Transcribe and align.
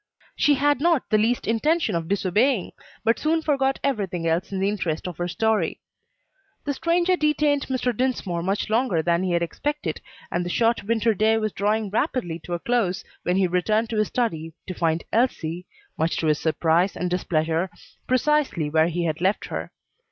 She 0.35 0.55
had 0.55 0.81
not 0.81 1.07
the 1.11 1.19
least 1.19 1.45
intention 1.45 1.93
of 1.93 2.07
disobeying, 2.07 2.71
but 3.03 3.19
soon 3.19 3.43
forgot 3.43 3.77
everything 3.83 4.25
else 4.25 4.51
in 4.51 4.59
the 4.59 4.67
interest 4.67 5.07
of 5.07 5.17
her 5.19 5.27
story. 5.27 5.79
The 6.65 6.73
stranger 6.73 7.15
detained 7.15 7.67
Mr. 7.67 7.95
Dinsmore 7.95 8.41
much 8.41 8.67
longer 8.67 9.03
than 9.03 9.21
he 9.21 9.33
had 9.33 9.43
expected, 9.43 10.01
and 10.31 10.43
the 10.43 10.49
short 10.49 10.83
winter 10.85 11.13
day 11.13 11.37
was 11.37 11.53
drawing 11.53 11.91
rapidly 11.91 12.39
to 12.45 12.55
a 12.55 12.59
close 12.59 13.03
when 13.21 13.35
he 13.37 13.45
returned 13.45 13.91
to 13.91 13.97
his 13.97 14.07
study, 14.07 14.53
to 14.65 14.73
find 14.73 15.03
Elsie 15.13 15.67
much 15.99 16.17
to 16.17 16.25
his 16.25 16.39
surprise 16.39 16.95
and 16.97 17.07
displeasure 17.07 17.69
precisely 18.07 18.71
where 18.71 18.87
he 18.87 19.03
had 19.05 19.21
left 19.21 19.49
her. 19.49 19.71